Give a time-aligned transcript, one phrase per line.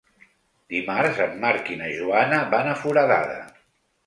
[0.73, 3.39] Dimarts en Marc i na Joana van a Foradada.